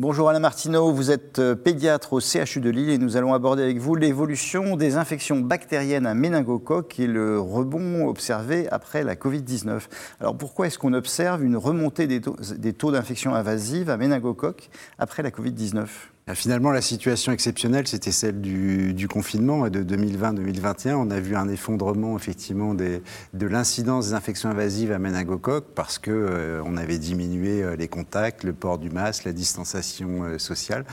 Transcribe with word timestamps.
Bonjour 0.00 0.28
Alain 0.28 0.38
Martineau, 0.38 0.92
vous 0.92 1.10
êtes 1.10 1.40
euh, 1.40 1.56
pédiatre 1.56 2.12
au 2.12 2.20
CHU 2.20 2.60
de 2.60 2.70
Lille 2.70 2.90
et 2.90 2.98
nous 2.98 3.16
allons 3.16 3.34
aborder 3.34 3.64
avec 3.64 3.78
vous 3.78 3.96
l'évolution 3.96 4.76
des 4.76 4.94
infections 4.94 5.40
bactériennes 5.40 6.06
à 6.06 6.14
méningocoque 6.14 7.00
et 7.00 7.08
le 7.08 7.40
rebond 7.40 8.06
observé 8.06 8.68
après 8.70 9.02
la 9.02 9.16
Covid-19. 9.16 9.88
Alors 10.20 10.38
pourquoi 10.38 10.68
est-ce 10.68 10.78
qu'on 10.78 10.92
observe 10.92 11.42
une 11.42 11.56
remontée 11.56 12.06
des 12.06 12.20
taux, 12.20 12.92
d'infection 12.92 13.34
invasive 13.34 13.90
à 13.90 13.96
méningocoque 13.96 14.70
après 15.00 15.24
la 15.24 15.30
Covid-19 15.30 15.86
ah, 15.86 16.17
Finalement, 16.34 16.72
la 16.72 16.82
situation 16.82 17.32
exceptionnelle, 17.32 17.88
c'était 17.88 18.12
celle 18.12 18.40
du, 18.40 19.08
confinement 19.08 19.68
de 19.70 19.82
2020-2021. 19.82 20.94
On 20.94 21.10
a 21.10 21.20
vu 21.20 21.36
un 21.36 21.48
effondrement 21.48 22.16
effectivement 22.16 22.74
de 22.74 23.00
l'incidence 23.46 24.08
des 24.08 24.14
infections 24.14 24.50
invasives 24.50 24.92
à 24.92 24.98
méningocoque 24.98 25.66
parce 25.74 25.98
qu'on 25.98 26.10
euh, 26.10 26.76
avait 26.76 26.98
diminué 26.98 27.62
euh, 27.62 27.76
les 27.76 27.88
contacts, 27.88 28.44
le 28.44 28.52
port 28.52 28.78
du 28.78 28.90
masque, 28.90 29.24
la 29.24 29.32
distanciation 29.32 30.24
euh, 30.24 30.38
sociale. 30.38 30.84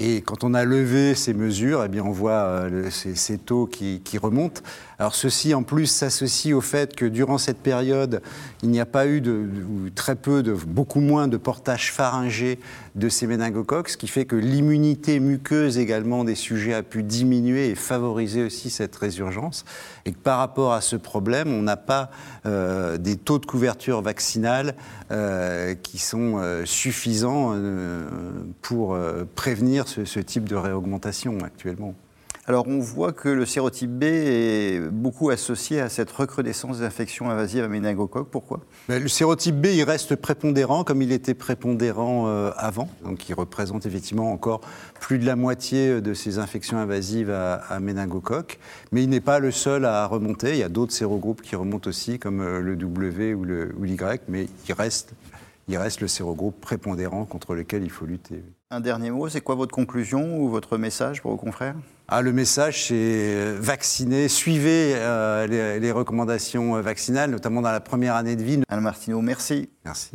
Et 0.00 0.22
quand 0.22 0.44
on 0.44 0.54
a 0.54 0.64
levé 0.64 1.16
ces 1.16 1.34
mesures, 1.34 1.82
eh 1.84 1.88
bien 1.88 2.04
on 2.04 2.12
voit 2.12 2.68
ces, 2.90 3.36
taux 3.36 3.66
qui, 3.66 4.00
remontent. 4.22 4.62
Alors 5.00 5.14
ceci 5.14 5.54
en 5.54 5.64
plus 5.64 5.86
s'associe 5.86 6.54
au 6.54 6.60
fait 6.60 6.94
que 6.94 7.04
durant 7.04 7.36
cette 7.36 7.58
période, 7.58 8.22
il 8.62 8.70
n'y 8.70 8.80
a 8.80 8.86
pas 8.86 9.08
eu 9.08 9.20
de, 9.20 9.48
très 9.96 10.14
peu, 10.14 10.44
de 10.44 10.52
beaucoup 10.52 11.00
moins 11.00 11.26
de 11.26 11.36
portage 11.36 11.92
pharyngé 11.92 12.60
de 12.94 13.08
ces 13.08 13.26
méningocoques, 13.26 13.88
ce 13.88 13.96
qui 13.96 14.08
fait 14.08 14.24
que 14.24 14.36
l'immunité 14.36 15.20
muqueuse 15.20 15.78
également 15.78 16.24
des 16.24 16.34
sujets 16.34 16.74
a 16.74 16.82
pu 16.82 17.02
diminuer 17.02 17.68
et 17.68 17.74
favoriser 17.74 18.44
aussi 18.44 18.70
cette 18.70 18.94
résurgence. 18.94 19.64
Et 20.04 20.12
que 20.12 20.18
par 20.18 20.38
rapport 20.38 20.72
à 20.72 20.80
ce 20.80 20.96
problème, 20.96 21.52
on 21.52 21.62
n'a 21.62 21.76
pas 21.76 22.10
euh, 22.46 22.98
des 22.98 23.16
taux 23.16 23.38
de 23.38 23.46
couverture 23.46 24.00
vaccinale 24.02 24.74
euh, 25.10 25.74
qui 25.74 25.98
sont 25.98 26.38
euh, 26.38 26.64
suffisants 26.64 27.54
pour 28.62 28.96
prévenir 29.34 29.87
ce 29.88 30.20
type 30.20 30.48
de 30.48 30.56
réaugmentation 30.56 31.38
actuellement. 31.44 31.94
Alors 32.48 32.66
on 32.66 32.78
voit 32.78 33.12
que 33.12 33.28
le 33.28 33.44
sérotype 33.44 33.90
B 33.90 34.04
est 34.04 34.80
beaucoup 34.90 35.28
associé 35.28 35.82
à 35.82 35.90
cette 35.90 36.10
recrudescence 36.10 36.78
d'infections 36.78 37.28
invasives 37.28 37.62
à 37.62 37.68
méningocoque. 37.68 38.30
Pourquoi? 38.30 38.60
Le 38.88 39.06
sérotype 39.06 39.56
B, 39.56 39.66
il 39.66 39.82
reste 39.82 40.16
prépondérant 40.16 40.82
comme 40.82 41.02
il 41.02 41.12
était 41.12 41.34
prépondérant 41.34 42.26
euh, 42.26 42.50
avant. 42.56 42.88
Donc 43.04 43.28
il 43.28 43.34
représente 43.34 43.84
effectivement 43.84 44.32
encore 44.32 44.62
plus 44.98 45.18
de 45.18 45.26
la 45.26 45.36
moitié 45.36 46.00
de 46.00 46.14
ces 46.14 46.38
infections 46.38 46.78
invasives 46.78 47.30
à, 47.30 47.80
méningocoque. 47.80 48.58
Mais 48.92 49.02
il 49.02 49.10
n'est 49.10 49.20
pas 49.20 49.40
le 49.40 49.50
seul 49.50 49.84
à 49.84 50.06
remonter. 50.06 50.52
Il 50.52 50.58
y 50.58 50.62
a 50.62 50.70
d'autres 50.70 50.94
sérogroupes 50.94 51.42
qui 51.42 51.54
remontent 51.54 51.90
aussi, 51.90 52.18
comme 52.18 52.40
euh, 52.40 52.60
le 52.62 52.76
W 52.76 53.34
ou 53.34 53.44
l'Y. 53.44 53.98
Mais 54.26 54.46
il 54.66 54.72
reste 54.72 55.12
il 55.68 55.76
reste 55.76 56.00
le 56.00 56.08
sérogroupe 56.08 56.60
prépondérant 56.60 57.24
contre 57.24 57.54
lequel 57.54 57.82
il 57.84 57.90
faut 57.90 58.06
lutter. 58.06 58.42
Un 58.70 58.80
dernier 58.80 59.10
mot, 59.10 59.28
c'est 59.28 59.40
quoi 59.40 59.54
votre 59.54 59.74
conclusion 59.74 60.40
ou 60.40 60.48
votre 60.48 60.78
message 60.78 61.22
pour 61.22 61.30
vos 61.30 61.36
confrères? 61.36 61.76
Ah, 62.08 62.22
Le 62.22 62.32
message, 62.32 62.86
c'est 62.86 62.94
euh, 62.96 63.58
vacciner, 63.60 64.28
suivez 64.28 64.94
euh, 64.94 65.46
les, 65.46 65.80
les, 65.80 65.92
recommandations 65.92 66.80
vaccinales, 66.80 67.30
notamment 67.30 67.62
dans 67.62 67.72
la 67.72 67.80
première 67.80 68.14
année 68.14 68.36
de 68.36 68.42
vie. 68.42 68.62
Alain 68.68 68.80
Martineau, 68.80 69.20
merci. 69.20 69.68
Merci. 69.84 70.12